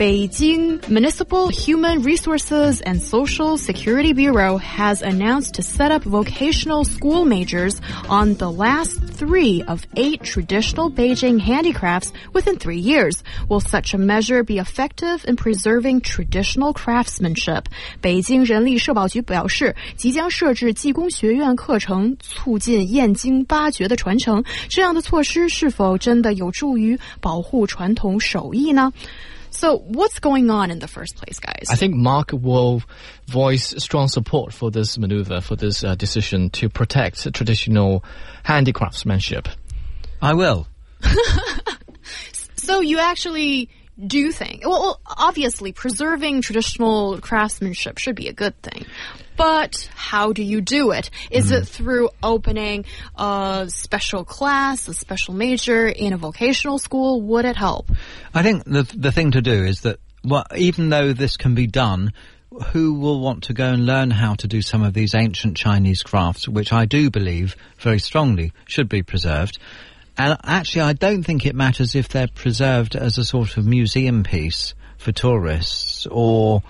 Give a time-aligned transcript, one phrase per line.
[0.00, 7.24] Beijing Municipal Human Resources and Social Security Bureau has announced to set up vocational school
[7.24, 13.24] majors on the last three of eight traditional Beijing handicrafts within three years.
[13.48, 17.64] Will such a measure be effective in preserving traditional craftsmanship?
[18.02, 24.44] 北京人力社保局表示，即将设置技工学院课程，促进燕京八绝的传承。
[24.68, 28.92] 这样的措施是否真的有助于保护传统手艺呢
[29.51, 31.67] ？so what's going on in the first place, guys?
[31.69, 32.81] I think Mark will
[33.27, 38.03] voice strong support for this maneuver, for this uh, decision to protect traditional
[38.45, 39.47] handicraftsmanship.
[40.21, 40.67] I will.
[42.55, 43.69] so you actually
[44.05, 48.85] do think, well, obviously preserving traditional craftsmanship should be a good thing.
[49.41, 51.09] But how do you do it?
[51.31, 51.57] Is mm.
[51.57, 57.23] it through opening a special class, a special major in a vocational school?
[57.23, 57.89] Would it help?
[58.35, 61.65] I think the the thing to do is that well, even though this can be
[61.65, 62.13] done,
[62.67, 66.03] who will want to go and learn how to do some of these ancient Chinese
[66.03, 69.57] crafts, which I do believe very strongly should be preserved.
[70.19, 74.21] And actually, I don't think it matters if they're preserved as a sort of museum
[74.21, 76.61] piece for tourists or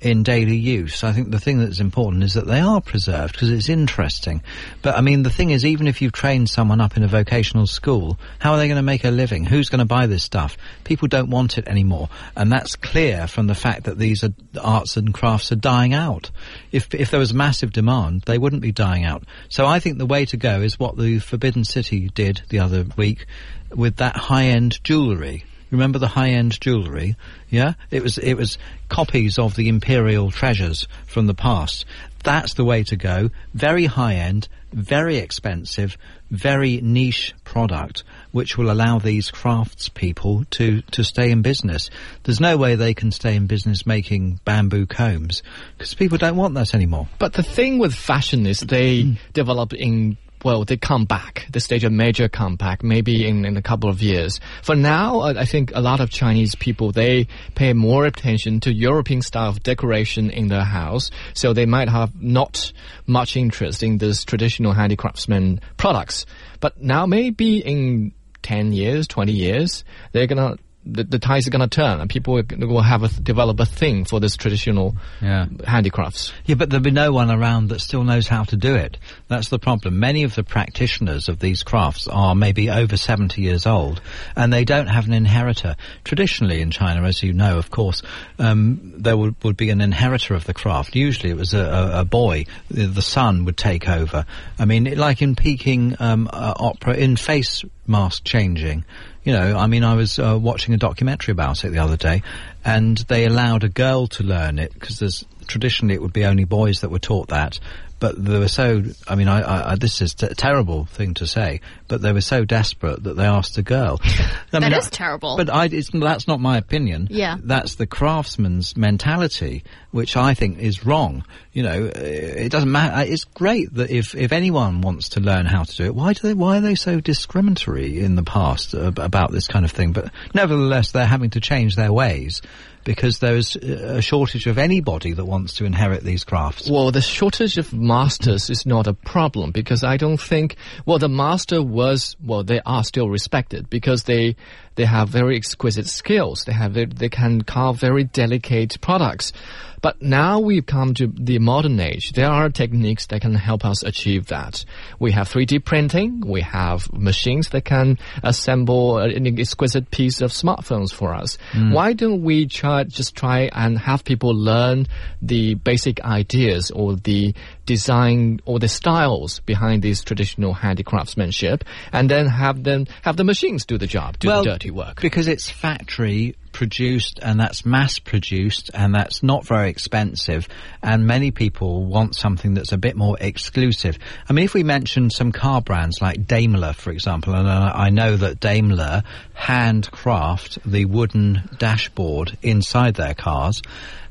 [0.00, 1.02] in daily use.
[1.02, 4.42] I think the thing that's important is that they are preserved because it's interesting.
[4.82, 7.66] But I mean, the thing is, even if you've trained someone up in a vocational
[7.66, 9.44] school, how are they going to make a living?
[9.44, 10.56] Who's going to buy this stuff?
[10.84, 12.08] People don't want it anymore.
[12.36, 16.30] And that's clear from the fact that these are, arts and crafts are dying out.
[16.70, 19.24] If, if there was massive demand, they wouldn't be dying out.
[19.48, 22.86] So I think the way to go is what the Forbidden City did the other
[22.96, 23.26] week
[23.74, 25.44] with that high-end jewellery.
[25.70, 27.16] Remember the high-end jewellery?
[27.48, 31.84] Yeah, it was it was copies of the imperial treasures from the past.
[32.24, 33.30] That's the way to go.
[33.54, 35.96] Very high-end, very expensive,
[36.30, 38.02] very niche product,
[38.32, 41.90] which will allow these craftspeople to to stay in business.
[42.24, 45.42] There's no way they can stay in business making bamboo combs
[45.76, 47.08] because people don't want that anymore.
[47.18, 49.18] But the thing with fashion is they mm.
[49.32, 51.46] develop in well, they come back.
[51.50, 54.40] They stage a major comeback, maybe in, in a couple of years.
[54.62, 59.22] For now, I think a lot of Chinese people, they pay more attention to European
[59.22, 61.10] style of decoration in their house.
[61.34, 62.72] So they might have not
[63.06, 66.26] much interest in this traditional handicraftsman products.
[66.60, 68.12] But now maybe in
[68.42, 72.40] 10 years, 20 years, they're gonna the, the tides are going to turn and people
[72.50, 75.46] will have a, develop a thing for this traditional yeah.
[75.66, 76.32] handicrafts.
[76.46, 78.96] Yeah, but there'll be no one around that still knows how to do it.
[79.28, 79.98] That's the problem.
[79.98, 84.00] Many of the practitioners of these crafts are maybe over 70 years old
[84.34, 85.76] and they don't have an inheritor.
[86.04, 88.02] Traditionally in China, as you know, of course,
[88.38, 90.94] um, there would, would, be an inheritor of the craft.
[90.94, 92.44] Usually it was a, a, a boy.
[92.70, 94.24] The, the, son would take over.
[94.58, 98.84] I mean, like in Peking um, uh, opera, in face mask changing,
[99.28, 102.22] you know, I mean, I was uh, watching a documentary about it the other day,
[102.64, 106.44] and they allowed a girl to learn it because there's traditionally it would be only
[106.44, 107.60] boys that were taught that,
[108.00, 108.82] but they were so.
[109.06, 112.44] I mean, I, I, this is a terrible thing to say, but they were so
[112.44, 113.98] desperate that they asked a girl.
[114.04, 115.36] I that mean, is terrible.
[115.36, 117.08] But I, that's not my opinion.
[117.10, 121.24] Yeah, that's the craftsman's mentality, which I think is wrong.
[121.52, 123.10] You know, eh, it doesn't matter.
[123.10, 126.20] It's great that if if anyone wants to learn how to do it, why do
[126.22, 126.34] they?
[126.34, 129.92] Why are they so discriminatory in the past about this kind of thing?
[129.92, 132.42] But nevertheless, they're having to change their ways
[132.88, 136.70] because there's a shortage of anybody that wants to inherit these crafts.
[136.70, 140.56] Well, the shortage of masters is not a problem because I don't think,
[140.86, 144.36] well, the master was, well, they are still respected because they,
[144.78, 146.44] they have very exquisite skills.
[146.44, 149.32] They have, they can carve very delicate products.
[149.80, 152.12] But now we've come to the modern age.
[152.12, 154.64] There are techniques that can help us achieve that.
[154.98, 156.22] We have 3D printing.
[156.26, 161.38] We have machines that can assemble an exquisite piece of smartphones for us.
[161.52, 161.72] Mm.
[161.72, 164.86] Why don't we try, just try and have people learn
[165.22, 167.34] the basic ideas or the
[167.66, 173.66] design or the styles behind these traditional handicraftsmanship and then have them have the machines
[173.66, 175.00] do the job, do well, the dirty work.
[175.00, 180.48] Because it's factory produced and that's mass produced and that's not very expensive
[180.82, 183.98] and many people want something that's a bit more exclusive.
[184.28, 188.16] I mean, if we mention some car brands like Daimler, for example, and I know
[188.16, 189.02] that Daimler
[189.34, 193.62] handcraft the wooden dashboard inside their cars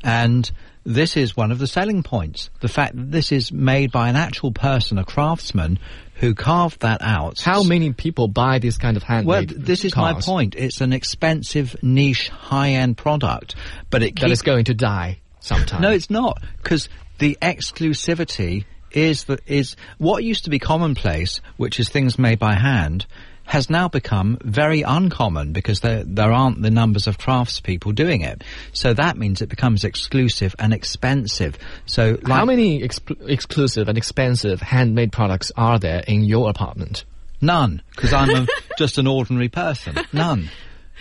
[0.04, 0.50] and
[0.88, 2.50] this is one of the selling points.
[2.62, 5.80] The fact that this is made by an actual person, a craftsman,
[6.16, 7.42] who carved that out.
[7.42, 10.56] How many people buy this kind of handmade Well, this is my point.
[10.56, 13.56] It's an expensive, niche, high-end product,
[13.90, 15.82] but it That keeps going to die sometime.
[15.82, 16.88] no, it's not because
[17.20, 22.56] the exclusivity is the is what used to be commonplace, which is things made by
[22.56, 23.06] hand,
[23.48, 28.44] has now become very uncommon because there there aren't the numbers of craftspeople doing it.
[28.74, 31.58] So that means it becomes exclusive and expensive.
[31.86, 37.06] So like, How many exp- exclusive and expensive handmade products are there in your apartment?
[37.40, 38.48] None, because I'm a,
[38.78, 39.96] just an ordinary person.
[40.12, 40.50] None,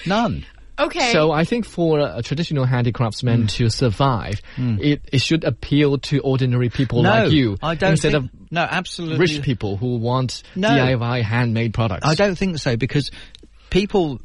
[0.07, 0.47] none.
[0.79, 1.13] Okay.
[1.13, 3.47] So I think for a, a traditional handicraftsman Hmm.
[3.47, 8.13] to survive, it, it should appeal to ordinary people no, like you I don't instead
[8.13, 10.69] think, of no, absolutely rich people who want No.
[10.69, 12.07] DIY handmade products.
[12.07, 13.11] I don't think so because
[13.71, 14.21] people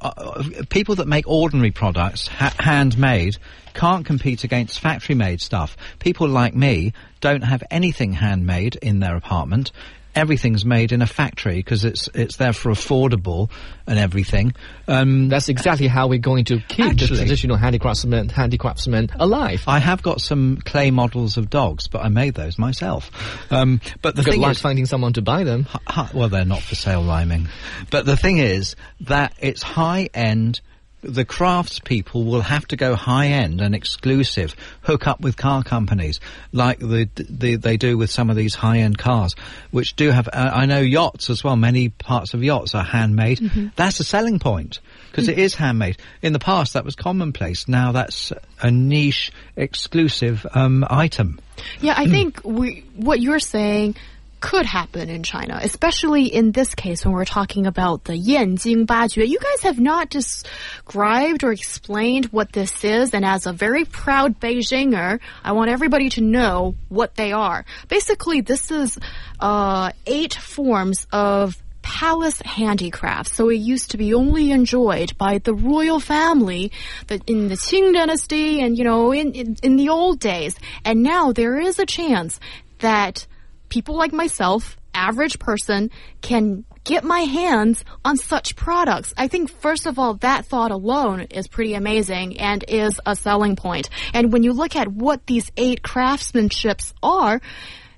[0.00, 3.36] uh, people that make ordinary products ha- handmade
[3.74, 5.76] can't compete against factory made stuff.
[6.00, 9.70] People like me don't have anything handmade in their apartment.
[10.14, 13.50] Everything's made in a factory because it's it's therefore affordable
[13.86, 14.54] and everything.
[14.86, 19.64] Um, That's exactly how we're going to keep the traditional handicraftsman handicraftsman alive.
[19.66, 23.10] I have got some clay models of dogs, but I made those myself.
[23.50, 25.64] Um, but the Good thing is, finding someone to buy them.
[25.86, 27.48] Hi- well, they're not for sale rhyming.
[27.90, 30.60] But the thing is that it's high end.
[31.02, 36.20] The craftspeople will have to go high end and exclusive, hook up with car companies
[36.52, 39.34] like the, the they do with some of these high end cars,
[39.70, 40.28] which do have.
[40.28, 41.56] Uh, I know yachts as well.
[41.56, 43.72] Many parts of yachts are handmade.
[43.76, 45.98] That's a selling point because it is handmade.
[46.22, 47.68] In the past, that was commonplace.
[47.68, 51.40] Now that's a niche, exclusive um, item.
[51.80, 53.96] Yeah, I think we, what you're saying
[54.42, 59.26] could happen in China, especially in this case when we're talking about the Yanjing Bajue.
[59.26, 64.40] You guys have not described or explained what this is, and as a very proud
[64.40, 67.64] Beijinger, I want everybody to know what they are.
[67.88, 68.98] Basically, this is
[69.38, 73.34] uh, eight forms of palace handicrafts.
[73.34, 76.72] So it used to be only enjoyed by the royal family
[77.06, 80.56] that in the Qing dynasty and, you know, in, in, in the old days.
[80.84, 82.40] And now there is a chance
[82.80, 83.26] that
[83.72, 85.90] people like myself, average person,
[86.20, 89.14] can get my hands on such products.
[89.16, 93.56] I think, first of all, that thought alone is pretty amazing and is a selling
[93.56, 93.88] point.
[94.12, 97.40] And when you look at what these eight craftsmanships are,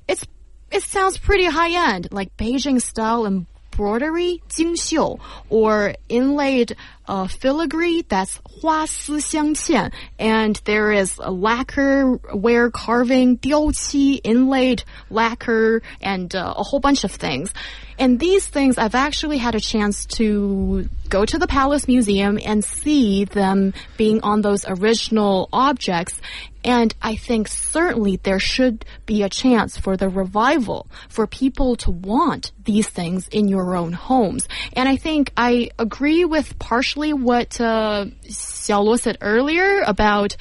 [0.06, 0.24] it's
[0.70, 5.18] it sounds pretty high end, like Beijing style embroidery, 京绣,
[5.48, 6.76] or inlaid
[7.07, 16.35] uh, filigree, that's 花丝镶嵌, and there is a lacquer ware carving, 雕漆, inlaid lacquer, and
[16.35, 17.51] uh, a whole bunch of things.
[17.97, 22.63] And these things, I've actually had a chance to go to the Palace Museum and
[22.63, 26.21] see them being on those original objects.
[26.63, 31.91] And I think certainly there should be a chance for the revival for people to
[31.91, 34.47] want these things in your own homes.
[34.73, 40.36] And I think I agree with partially what uh, said earlier about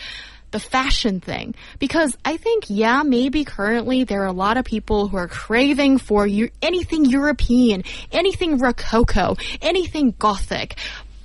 [0.53, 5.07] the fashion thing because I think yeah maybe currently there are a lot of people
[5.07, 10.77] who are craving for eu- anything European, anything rococo, anything gothic.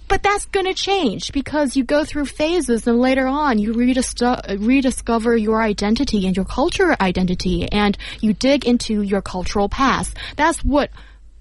[0.08, 4.66] But that's going to change because you go through phases and later on you redis-
[4.66, 10.16] rediscover your identity and your cultural identity and you dig into your cultural past.
[10.36, 10.90] That's what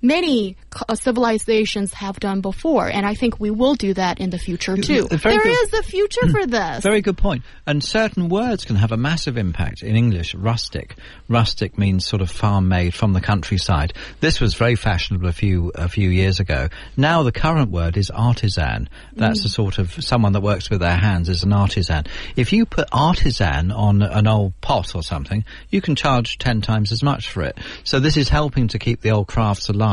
[0.02, 0.58] many
[0.88, 4.78] uh, civilizations have done before, and I think we will do that in the future
[4.78, 5.08] too.
[5.08, 5.64] Very There good.
[5.64, 6.83] is a future for this.
[6.83, 7.44] Very good point.
[7.66, 10.36] And certain words can have a massive impact in English.
[10.36, 10.95] Rustic.
[11.28, 13.94] Rustic means sort of farm made from the countryside.
[14.19, 16.69] This was very fashionable a few a few years ago.
[16.95, 18.90] Now the current word is artisan.
[19.16, 22.06] That's a sort of someone that works with their hands is an artisan.
[22.36, 26.92] If you put artisan on an old pot or something, you can charge ten times
[26.92, 27.57] as much for it.
[27.83, 29.87] So this is helping to keep the old crafts alive.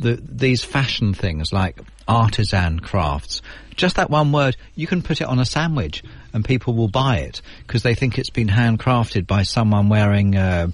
[0.00, 1.78] The, these fashion things like
[2.08, 3.42] artisan crafts.
[3.76, 6.02] Just that one word, you can put it on a sandwich
[6.32, 10.68] and people will buy it because they think it's been handcrafted by someone wearing uh,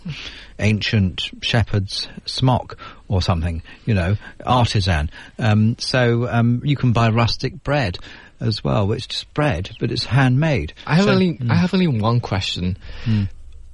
[0.58, 2.76] ancient shepherd's smock
[3.08, 4.16] or something, you know,
[4.46, 5.10] artisan.
[5.38, 7.98] Um, so um, you can buy rustic bread
[8.40, 10.72] as well, which is bread, but it's handmade.
[10.86, 12.76] I have So- only I have only one question.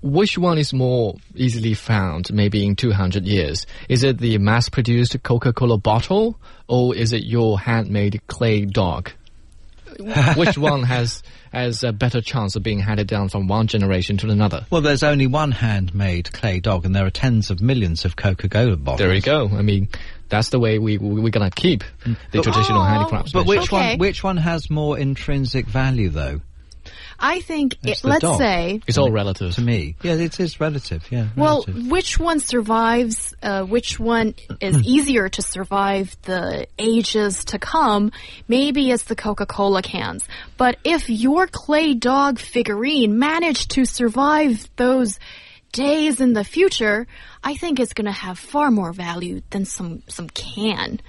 [0.00, 3.66] Which one is more easily found, maybe in 200 years?
[3.88, 6.38] Is it the mass-produced Coca-Cola bottle,
[6.68, 9.10] or is it your handmade clay dog?
[10.36, 14.30] Which one has has a better chance of being handed down from one generation to
[14.30, 14.64] another?
[14.70, 18.76] Well, there's only one handmade clay dog, and there are tens of millions of Coca-Cola
[18.76, 18.98] bottles.
[19.00, 19.48] There you go.
[19.48, 19.88] I mean,
[20.28, 22.42] that's the way we we- we're gonna keep the mm.
[22.42, 23.32] traditional Oh, handicrafts.
[23.32, 23.90] But which Okay.
[23.92, 23.98] one?
[23.98, 26.42] Which one has more intrinsic value, though?
[27.18, 28.38] I think, it, let's dog.
[28.38, 29.54] say, It's all relative.
[29.54, 29.96] to me.
[30.02, 31.10] Yeah, it is relative.
[31.10, 31.28] Yeah.
[31.36, 38.12] well, which one survives, uh, which one is easier to survive the ages to come,
[38.46, 40.28] maybe it's the Coca-Cola cans.
[40.56, 45.18] But if your clay dog figurine managed to survive those
[45.72, 47.06] days in the future,
[47.42, 51.00] I think it's going to have far more value than some, some can.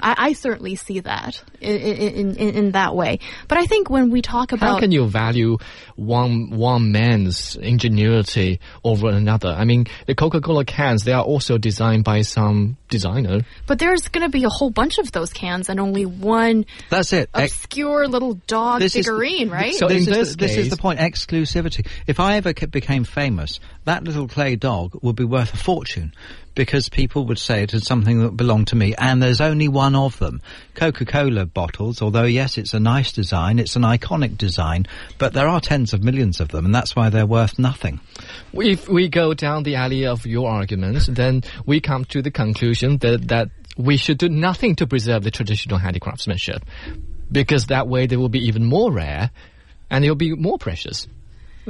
[0.00, 3.18] I, I certainly see that in, in, in, in that way.
[3.48, 5.58] But I think when we talk about How can you value
[5.96, 9.48] one one man's ingenuity over another?
[9.48, 13.42] I mean, the Coca-Cola cans they are also designed by some designer.
[13.66, 17.12] But there's going to be a whole bunch of those cans and only one That's
[17.12, 17.30] it.
[17.34, 19.74] Ex- obscure little dog This is figurine, right?
[19.74, 21.86] So this, in is this the, this is the point exclusivity.
[22.06, 26.12] If I ever became famous, that little clay dog would be worth a fortune
[26.58, 29.94] because people would say it is something that belonged to me, and there's only one
[29.94, 30.42] of them.
[30.74, 34.84] Coca Cola bottles, although yes, it's a nice design, it's an iconic design,
[35.18, 38.00] but there are tens of millions of them, and that's why they're worth nothing.
[38.52, 42.77] If we go down the alley of your arguments, then we come to the conclusion
[42.80, 46.64] that that we should do nothing to preserve the traditional handicraftsmanship,
[47.30, 49.30] because that way they will be even more rare,
[49.90, 51.06] and they'll be more precious.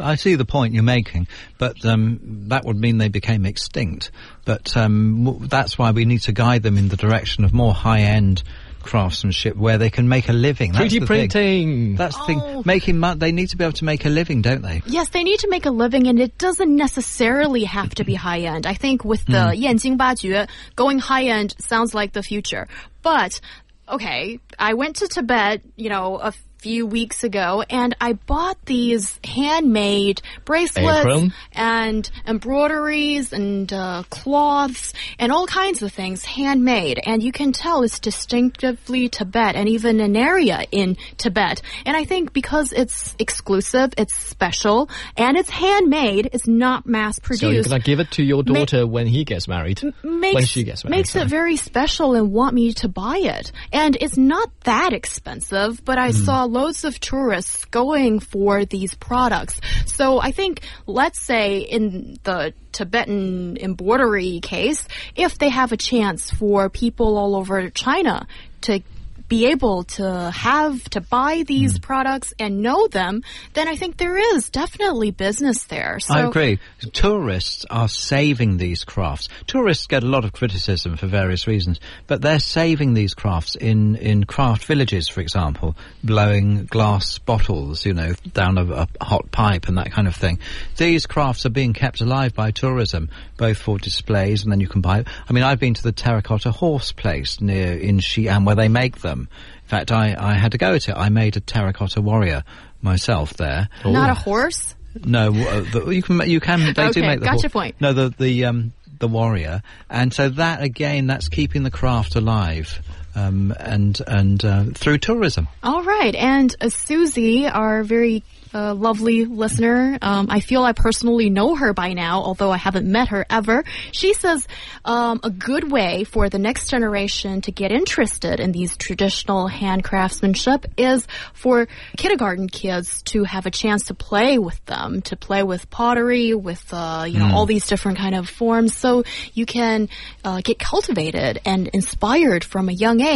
[0.01, 1.27] I see the point you're making,
[1.59, 4.11] but um, that would mean they became extinct.
[4.45, 8.43] But um, that's why we need to guide them in the direction of more high-end
[8.83, 10.73] craftsmanship where they can make a living.
[10.73, 11.31] That's 3D printing.
[11.31, 11.97] Thing.
[11.97, 12.41] That's the thing.
[12.43, 12.63] Oh.
[12.65, 13.19] Making money.
[13.19, 14.83] They need to be able to make a living, don't they?
[14.87, 18.41] Yes, they need to make a living, and it doesn't necessarily have to be high
[18.41, 18.67] end.
[18.67, 19.57] I think with the mm.
[19.57, 22.69] 燕京八绝, going high end sounds like the future.
[23.03, 23.41] But
[23.89, 29.19] okay, I went to Tibet, you know, a few weeks ago, and I bought these
[29.25, 31.33] handmade bracelets Apron.
[31.53, 37.01] and embroideries and uh, cloths and all kinds of things handmade.
[37.05, 41.63] And you can tell it's distinctively Tibet and even an area in Tibet.
[41.87, 47.41] And I think because it's exclusive, it's special, and it's handmade, it's not mass produced
[47.43, 49.81] so you're gonna give it to your Ma- daughter when he gets married.
[50.03, 50.97] makes, when she gets married.
[50.97, 53.53] makes it very special and want me to buy it.
[53.73, 59.61] And it's not that expensive, but I saw loads of tourists going for these products.
[59.87, 66.31] So I think, let's say in the Tibetan embroidery case, if they have a chance
[66.31, 68.27] for people all over China
[68.63, 68.81] to
[69.29, 71.83] be able to have to buy these hmm.
[71.83, 73.23] products and know them,
[73.55, 76.01] then I think there is definitely business there.
[76.01, 76.59] So I agree.
[76.93, 79.29] Tourists are saving these crafts.
[79.47, 83.97] Tourists get a lot of criticism for various reasons, but they're saving these crafts in,
[83.97, 89.69] in craft villages, for example, blowing glass bottles, you know, down a, a hot pipe
[89.69, 90.39] and that kind of thing.
[90.77, 94.81] These crafts are being kept alive by tourism, both for displays and then you can
[94.81, 95.05] buy.
[95.29, 99.01] I mean, I've been to the terracotta horse place near in Xi'an where they make
[99.01, 99.18] them.
[99.23, 100.97] In fact, I, I had to go to it.
[100.97, 102.45] I made a terracotta warrior
[102.83, 103.69] myself there.
[103.85, 104.75] not a horse.
[105.05, 107.77] No, uh, the, you can you can they do Okay, make the gotcha point.
[107.81, 112.81] No, the the um the warrior, and so that again, that's keeping the craft alive,
[113.19, 115.49] um and and uh, through tourism.
[115.63, 118.23] All right, and uh, Susie, our very
[118.55, 122.91] uh, lovely listener, um, I feel I personally know her by now, although I haven't
[122.91, 123.65] met her ever.
[123.93, 124.47] She says
[124.85, 129.85] um, a good way for the next generation to get interested in these traditional hand
[129.85, 135.43] craftsmanship is for kindergarten kids to have a chance to play with them, to play
[135.43, 139.89] with pottery, with uh, you know all these different kind of forms, so you can
[140.25, 143.08] uh, get cultivated and inspired from a young age.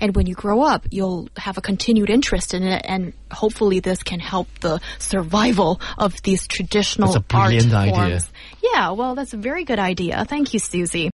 [0.00, 4.02] And when you grow up, you'll have a continued interest in it, and hopefully this
[4.02, 7.94] can help the survival of these traditional art brilliant idea.
[7.94, 8.30] forms.
[8.62, 10.24] Yeah, well, that's a very good idea.
[10.24, 11.10] Thank you, Susie.